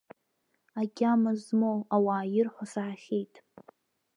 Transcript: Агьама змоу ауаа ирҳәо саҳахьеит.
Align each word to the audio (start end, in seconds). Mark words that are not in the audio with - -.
Агьама 0.81 1.31
змоу 1.43 1.79
ауаа 1.95 2.23
ирҳәо 2.35 2.65
саҳахьеит. 2.71 3.33